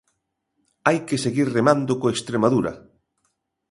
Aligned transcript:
Hai 0.87 0.97
que 1.07 1.21
seguir 1.25 1.47
remando 1.57 1.93
co 1.99 2.13
Estremadura. 2.17 2.73